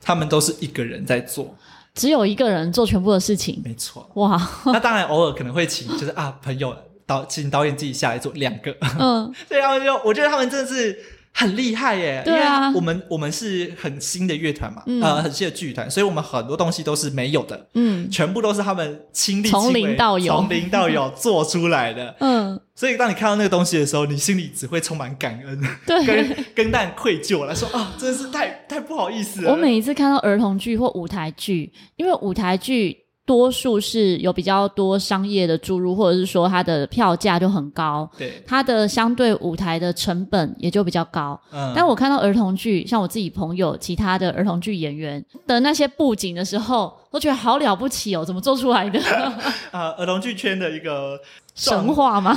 [0.00, 1.54] 他们都是一个人在做，
[1.94, 3.60] 只有一个人做全部的事情。
[3.64, 4.40] 没错，哇！
[4.66, 8.76] 那当然偶尔可能会请，就是啊，朋友导请导演自己下来做两个。
[8.98, 10.98] 嗯，所以他们就，我觉得他们真的是。
[11.32, 12.22] 很厉害耶！
[12.24, 29.52] 对啊，因为我们我们是很新的乐团嘛，嗯、呃，很新的剧团，所以我们很多东西都是没有的，嗯，全部都是他们亲力从零到有，从零到有 做出来的，嗯，所以当你看到那个东西的时候，你心里只会充满感恩， 对，跟跟但愧疚来说啊，真的是太太不好意思了。
[29.52, 32.98] 我每一次看到儿童剧或舞台剧，因为舞台剧。
[33.30, 41.40] 多数是有比较多商业的注入，或者是说它的票价就很高，对，它的相对舞台的成本也就比较高。
[41.52, 49.00] 嗯，但我看到儿童剧，像我自己朋友其他的儿童剧演员的那些布景的时候，我觉得好了不起哦，怎么做出来的？
[49.70, 51.16] 啊，儿童剧圈的一个
[51.54, 52.36] 神话吗？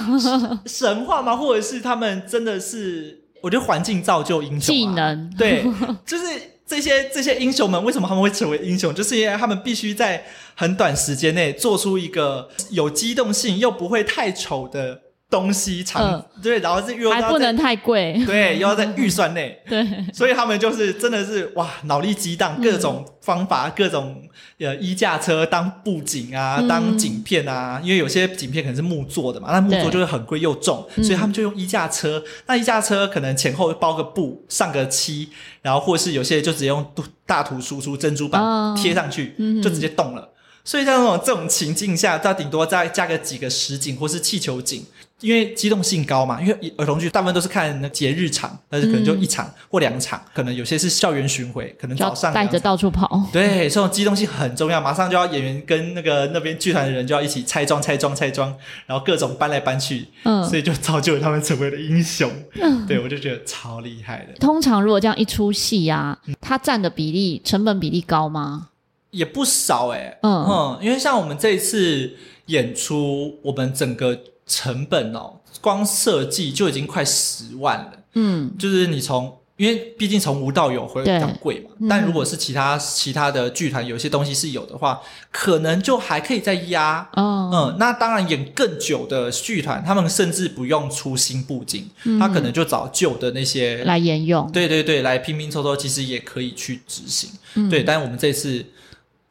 [0.68, 1.36] 神话吗？
[1.36, 3.20] 或者是他们真的是？
[3.42, 5.66] 我觉得环境造就英雄啊，技能，对，
[6.06, 6.53] 就是。
[6.74, 8.92] 这些这些英雄们为什么他们会成为英雄？
[8.92, 15.00] 就是因为他们必须在很短时间内做出一个有机动性又不会太丑的
[15.34, 24.22] 东西长、呃、对，然后是又还不能太贵，对，又要在预算内， 对，所以他们就是真的是哇，脑力激荡，各种方法，嗯、各种
[24.60, 32.20] 呃衣架车当布景啊，嗯、当景片啊，因为有些景片可能是木做的嘛，那木做就是很贵又重，所以他们就用衣架车。
[32.20, 35.30] 嗯、那衣架车可能前后包个布，上个漆，
[35.64, 36.86] 然后或是有些就直接用
[37.26, 40.22] 大图输出珍珠板贴上去，哦、就直接动了。
[40.22, 40.30] 嗯
[40.66, 44.86] 所以在这种这种情境下，它顶多再加个几个实景或是气球景，
[45.24, 46.40] 因为机动性高嘛。
[46.40, 53.24] 因为儿童剧大部分都是看那节日场，但是可能就一场或两场，嗯、可能有些是校园巡回，可能早上带着到处跑。
[53.32, 58.54] 对，这种机动性很重要，马上就要演员跟那个那边剧团的人就要一起拆装、拆装、拆装，
[58.86, 60.08] 然后各种搬来搬去。
[60.24, 62.30] 嗯，所以就造就了他们成为了英雄。
[62.62, 64.34] 嗯，对我就觉得超厉害的。
[64.40, 68.70] 通常如果这样一出戏呀，它占的比例成本比例高吗？
[69.12, 72.12] 也不少哎、欸，嗯嗯，因为像我们这一次
[72.48, 85.02] 演出，我们整个成本哦，光设计就已经快十万了，嗯，就是你从，因为毕竟从无到有会比较贵嘛，嗯、但如果是其他其他的剧团，有些东西是有的话，
[85.32, 98.66] 可能就还可以再压，哦、嗯，那当然演更久的剧团，他们甚至不用出新布景，嗯、他可能就找旧的那些来沿用，对对对，来拼拼凑凑，其实也可以去执行，嗯、对，但是我们这次。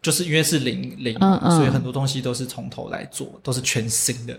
[0.00, 4.36] 就是因为是零零，嗯嗯，所以很多东西都是从头来做，都是全新的。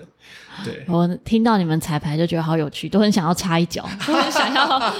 [0.63, 4.93] 对，我听到你们彩排就觉得好有趣，都很想要插一脚， 都很想要，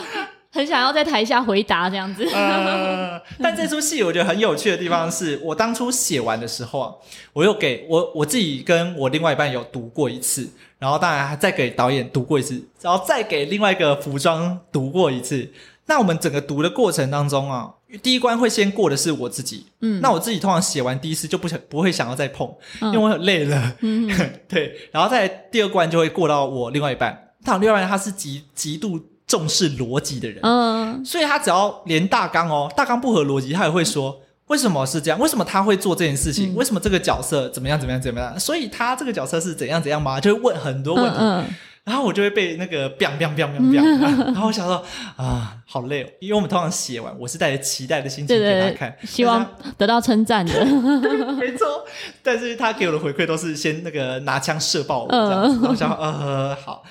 [0.52, 2.24] 很想要在台下回答这样子。
[2.34, 6.94] 呃、但这出戏我觉得很有趣的地方是，我当初写完的时候啊，
[7.34, 15.52] 我又给我我自己跟我另外一半有读过一次，然后当然还再给导演读过一次，然后再给另外一个服装读过一次。
[15.86, 17.70] 那我们整个读的过程当中啊，
[18.02, 22.52] 第一关会先过的是我自己，嗯，那我自己通常写完第一次就不想不会想要再碰，
[22.82, 24.10] 嗯、因为我很累了，嗯，
[24.50, 40.20] 对，然后在第二关就会过到我另外一半，他另外一半他是极极度重视逻辑的人，嗯，所以他只要连大纲哦，大纲不合逻辑，他也会说为什么是这样，为什么他会做这件事情，嗯、为什么这个角色怎么样怎么样怎么样，所以他这个角色是怎样怎样吗？
[40.20, 41.18] 就会问很多问题。
[41.20, 44.82] 嗯嗯然后我就会被那个 biang biang biang biang biang，然后我想说
[45.18, 49.46] 啊，好累哦，因为我们通常写完，我是带着期待的心情给他看，希望
[49.78, 50.66] 得到称赞的，
[51.36, 51.86] 没错。
[52.22, 56.84] 但是他给我的回馈都是先那个拿枪射爆我这样子，然后我想呃好，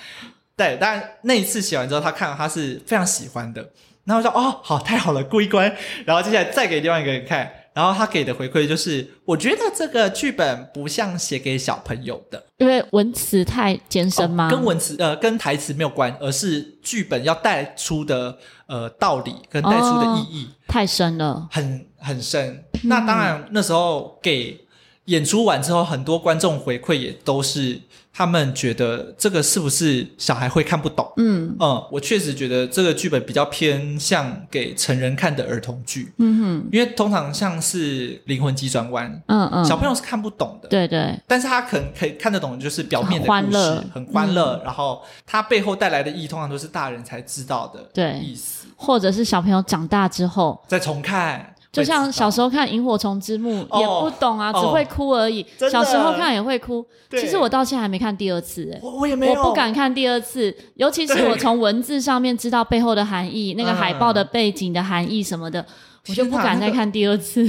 [0.55, 3.63] 对，但那一次写完之后，他看到他是非常喜欢的，
[4.05, 5.75] 然后我说哦好，太好了，过一关，
[6.05, 7.51] 然后接下来再给另外一个人看。
[7.75, 14.49] 然后他给的回馈就是，我觉得这个剧本不像写给小朋友的，因为文词太艰深吗？
[14.49, 22.65] 哦，跟文词呃跟台词没有关，而是剧本要带出的呃道理跟带出的意义，哦，太深了，很很深。
[22.73, 24.67] 嗯，那当然那时候给
[25.07, 27.81] 演出完之后，很多观众回馈也都是。
[28.15, 31.11] 他们觉得这个是不是小孩会看不懂？
[31.17, 36.13] 嗯嗯，我确实觉得这个剧本比较偏向给成人看的儿童剧。
[36.19, 40.69] 嗯哼，因为通常像是灵魂急转弯，嗯嗯，小朋友是看不懂的。
[40.69, 51.55] 对对，但是他可能可以看得懂，就是表面的故事，很欢乐，很欢乐，嗯，然后他背后带来的意义，通常都是大人才知道的意思，或者是小朋友长大之后再重看。
[51.73, 55.45] 就像小时候看《萤火虫之墓》也不懂啊，只会哭而已。
[55.71, 56.85] 小时候看也会哭。
[57.11, 60.55] 其实我到现在还没看第二次，哎，我也没有，我不敢看第二次。
[60.75, 65.65] 尤其是我从文字上面知道背后的含义，那个海报的背景的含义什么的，
[66.09, 67.49] 我就不敢再看第二次。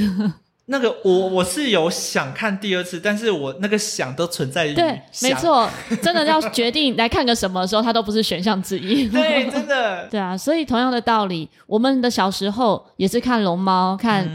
[0.65, 5.69] 那个我我是有想看第二次，但是我那个想都存在于对，没错，
[6.01, 9.07] 真的要决定来看个什么的时候，它都不是选项之一。
[9.11, 10.07] 对，真的。
[10.11, 14.25] 对啊，所以同样的道理，我们的小时候也是看龙猫、看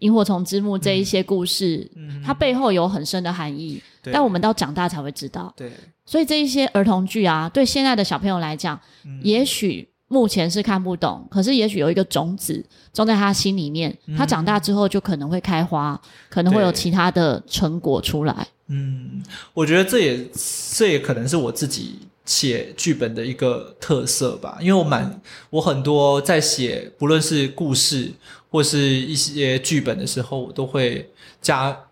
[0.00, 5.50] 萤火虫之墓这一些故事，嗯、它背后有很深的含义，对但我们到长大才会知道。
[5.56, 5.72] 对，
[6.04, 9.88] 所以这一些儿童剧啊，对现在的小朋友来讲，嗯、也许。
[10.08, 18.48] 目前是看不懂，可是也许有一个种子种在他心里面，他长大之后就可能会开花，嗯、可能会有其他的成果出来。
[18.68, 20.26] 嗯，我觉得这也
[20.72, 28.10] 这也可能是我自己写剧本的一个特色吧，因为我蛮我很多在写不论是故事
[28.48, 31.10] 或是一些剧本的时候，我都会
[31.42, 31.84] 加，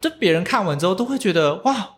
[0.00, 1.90] 就别人看完之后都会觉得哇，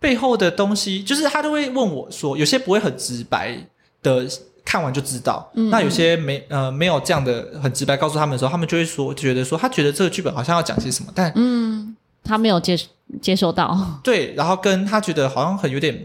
[0.00, 3.68] 背后的东西就是他都会问我说，有些不会很直白
[4.02, 4.28] 的。
[4.66, 12.76] 看完就知道，嗯、那有些没呃没有这样的很直白告诉他们的时候，他们就会说觉得说他觉得这个剧本好像要讲些什么，但嗯他没有接
[13.22, 14.00] 接收到。
[14.02, 16.04] 对，然后跟他觉得好像很有点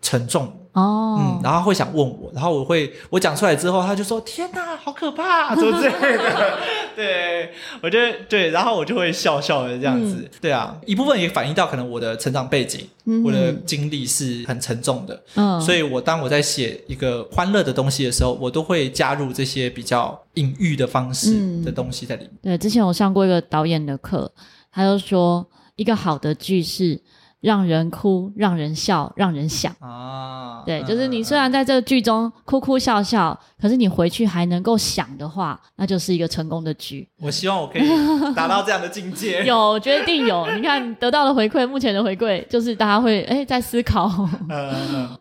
[0.00, 0.56] 沉重。
[0.72, 6.58] 哦，嗯，然后会想问我，然后我会我讲出来之后，他就说：“天哪，好可怕，怎么之类的。
[6.94, 10.18] ”对，我觉得对，然后我就会笑笑的这样子。
[10.22, 15.20] 嗯、对啊，一部分也反映到可能我的成长背景，嗯、我的经历是很沉重的。
[15.34, 22.30] 嗯，所以我当我在写一个欢乐的东西的时候，我都会加入这些比较隐喻的方式的东西在里面。
[22.42, 24.30] 对，之前我上过一个导演的课，
[24.70, 27.00] 他就说一个好的句式。
[27.40, 30.62] 让人哭，让人笑，让人想啊！
[30.66, 37.08] 对，就是你虽然在这个剧中哭哭笑笑，可是你回去还能够想的话，那就是一个成功的剧。
[37.18, 37.82] 我希望我可以
[38.34, 39.42] 达到这样的境界。
[39.48, 40.46] 有，我觉得一定有。
[40.54, 44.28] 你看得到的回馈，目前的回馈就是大家会哎在思考，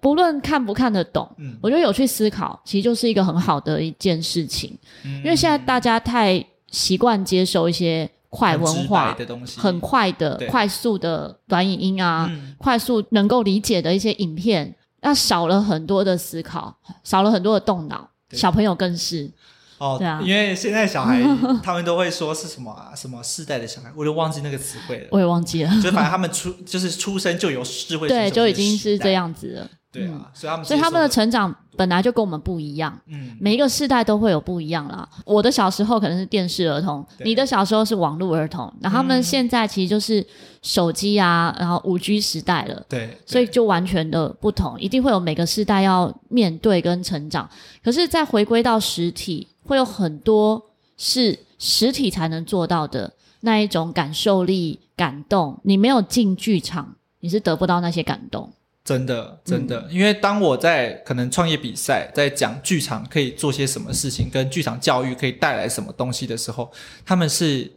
[0.02, 4.78] 不论看不看得懂，嗯，我觉得有去思考，其实就是一个很好的一件事情。
[5.06, 8.10] 嗯，因为现在大家太习惯接受一些。
[8.30, 18.10] 快文化的东西，很快的、快速的短影音啊，嗯、快速能够理解的一些影片，那少了很多的思考，少了很多的动脑。
[18.32, 19.32] 小朋友更是。
[19.80, 21.24] 哦，对啊，因为现在小孩
[21.64, 25.72] 他们都会说是什么啊，什么世代的小孩，我都忘记那个词汇了，我也忘记了。
[25.82, 29.70] 就反正他们出就是出生就有智慧，对，就已经是这样子了。
[29.92, 32.96] 对啊，所以他们所以他们的成长本来就跟我们不一样。
[33.08, 35.08] 嗯，每一个世代都会有不一样啦。
[35.26, 40.24] 我的小时候可能是电视儿童，你的小时候是网络儿童，那他们现在其实就是
[40.62, 42.86] 手机啊，然后五 G 时代了。
[42.88, 47.50] 对，所以就完全的不同，一定会有每个世代要面对跟成长。
[47.84, 50.64] 可是再回归到实体，会有很多
[50.98, 55.60] 是实体才能做到的那一种感受力、感动。
[55.64, 58.54] 你没有进剧场，你是得不到那些感动。
[58.90, 66.72] 真的，真的，嗯、因为当我在可能创业比赛，在讲剧场可以做些什么事情，跟剧场教育可以带来什么东西的时候，
[67.06, 67.72] 他们是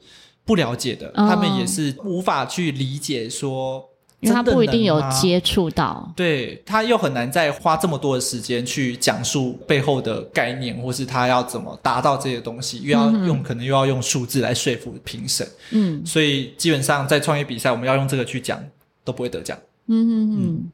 [0.46, 3.86] 不了解的，哦、他们也是无法去理解说，
[4.20, 18.58] 因为他不一定有接触到，对，他又很难再花这么多的时间去讲述背后的概念，或是他要怎么达到这些东西，又要用、嗯、可能又要用数字来说服评审，嗯，所以基本上在创业比赛，我们要用这个去讲，
[19.04, 19.58] 都不会得奖，
[19.88, 20.36] 嗯嗯。
[20.40, 20.72] 嗯。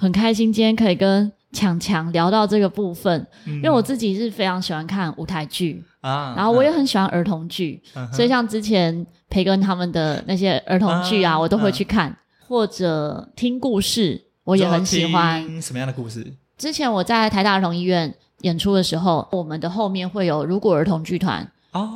[0.00, 12.16] 很开心今天可以跟强强聊到这个部分，嗯、因为我自己是非常喜欢看舞台剧啊，然后我也很喜欢儿童剧，嗯、所以像之前培根他们的那些儿童剧啊，嗯、我都会去看，嗯、
[12.48, 15.46] 或者听故事，我也很喜欢。
[15.46, 16.26] 听什么样的故事？
[16.56, 21.46] 之前我在台大儿童医院演出的时候，我们的后面会有如果儿童剧团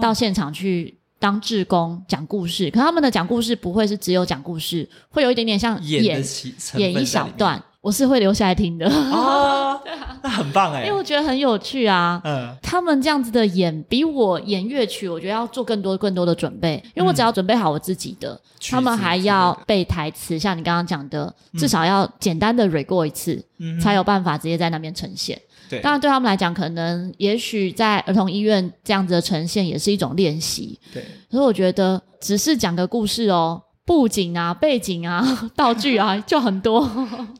[0.02, 6.24] 到现场去当志工讲故事，可他们的讲故事不会是只有讲故事，会有一点点像演演，
[6.76, 7.62] 演一小段。
[7.84, 9.78] 我是会留下来听的哦，
[10.24, 12.18] 那很棒哎，因为我觉得很有趣啊。
[12.24, 16.82] 嗯，他们这样子的演，比我演乐曲，我觉得要做更多更多的准备。
[16.94, 23.44] 因为我只要准备好我自己的，他们还要背台词，像你刚刚讲的，至少要简单的 read 过一次，
[23.82, 25.38] 才有办法直接在那边呈现。
[25.68, 30.80] 对，当然对他们来讲，可能也许在儿童医院这样子的呈现也是一种练习。
[30.94, 33.60] 对，所以我觉得只是讲个故事哦。
[33.86, 35.22] 布景啊，背景啊，
[35.54, 36.90] 道具啊， 就很多。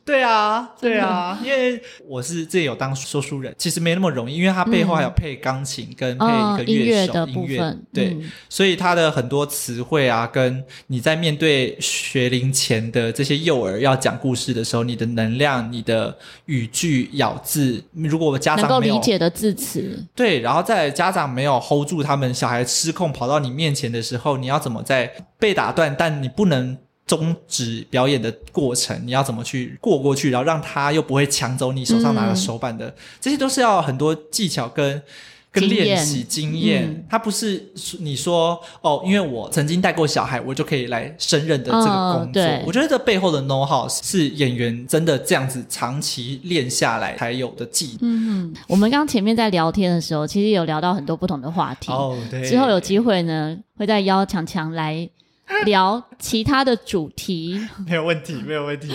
[0.05, 7.83] 对啊， 对啊，因为我是自己有当说书人，其实没那么容易，因为它背后还有配钢琴跟配一个乐手、嗯、音乐的部分。
[7.91, 16.15] 对，嗯、所以它的很多词汇啊，跟你在面对学龄前的这些幼儿要讲故事的时候，你的能量、你的
[16.45, 26.77] 语句、咬字，如果我家长能够理解的字词，对，然后在家长没有 hold 住他们小孩失控跑到你面前的时候，你要怎么在被打断，但你不能
[27.07, 34.99] 终止表演的过程，你要怎么去过过去，然后让他又不会抢走你手上拿的手板的，嗯、这些都是要很多技巧跟
[35.51, 36.85] 跟练习经验。
[36.85, 42.41] 嗯、它不是你说哦，因为我曾经带过小孩，我就可以来胜任的这个工作。
[42.41, 48.49] 哦、我觉得这背后的 know how 是演员真的这样子长期练下来才有的技能。
[48.49, 51.91] 嗯，我们刚刚前面在聊天的时候，其实有聊到很多不同的话题。
[51.91, 52.43] 哦，对。
[52.43, 55.07] 之后有机会呢，会再邀强强来。
[55.65, 58.89] 聊其他的主题， 没有问题，没有问题。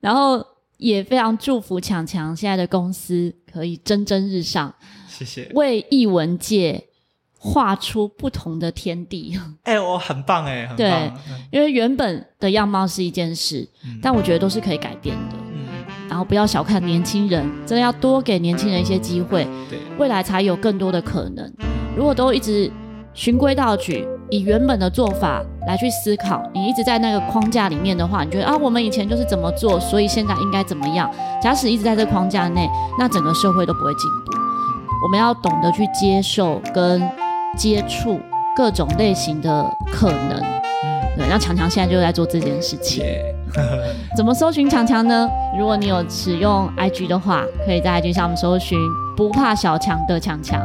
[0.00, 0.44] 然后
[0.76, 4.74] 也非常祝福强强现在的公司可以蒸蒸日上，
[5.08, 5.50] 谢谢。
[5.54, 6.84] 为艺文界
[7.38, 9.38] 画出不同的天地。
[9.64, 10.76] 哎、欸，我很棒哎，很棒。
[10.76, 11.12] 对，
[11.50, 15.36] 因为原本的样貌是一件事，嗯、但我觉得都是可以改变的。
[15.52, 15.66] 嗯，
[16.08, 21.52] 然后不要小看年轻人，真的要多给年轻人一些机会，对，未来才有更多的可能。
[21.96, 22.70] 如果都一直
[23.12, 24.06] 循规蹈矩。
[24.30, 31.10] 以原本的做法来去思考，你一直在那个框架里面的话，你觉得啊，我们以前就是怎么做，所以现在应该怎么样？
[31.40, 32.68] 假使一直在这个框架内，
[32.98, 34.32] 那整个社会都不会进步。
[35.04, 37.08] 我们要懂得去接受跟
[37.56, 38.18] 接触
[38.56, 40.40] 各种类型的可能。
[40.40, 43.04] 嗯，对，那强强现在就在做这件事情。
[44.16, 45.28] 怎么搜寻强强呢？
[45.56, 48.78] 如果你有使用 IG 的话，可以在 IG 上面搜寻
[49.16, 50.60] “不怕小强的强强”。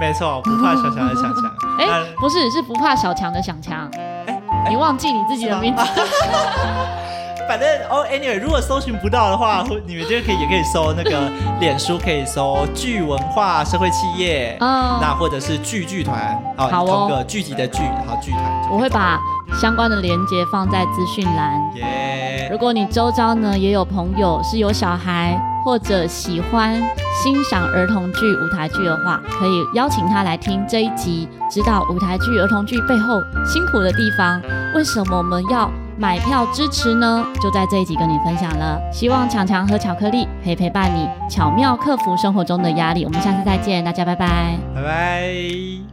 [0.00, 1.44] 没错，不怕小强的想强。
[1.78, 3.86] 哎、欸，不是，是不怕小强的想强。
[4.26, 5.84] 哎、欸，你忘记你自己的名字？
[7.46, 11.20] 反正哦，anyway，如果搜寻不到的话，你们就可以也可以搜那个
[11.58, 18.42] 脸书，可以搜聚文化社会企业，嗯，那或者是聚剧团，好哦，个聚集的聚，好剧团。
[18.70, 19.18] 我会把
[19.58, 21.60] 相关的连接放在资讯栏。
[21.76, 26.74] 耶，如果你周遭呢也有朋友是有小孩或者喜欢
[27.22, 34.40] 欣赏儿童剧、舞台剧的话，可以邀请他来听这一集，知道舞台剧、儿童剧背后辛苦的地方，
[34.74, 38.80] 为什么我们要买票支持呢，就在这一集跟你分享了。
[38.90, 43.04] 希望强强和巧克力可以陪伴你，巧妙克服生活中的压力。
[43.04, 45.90] 我们下次再见，大家拜拜，拜拜。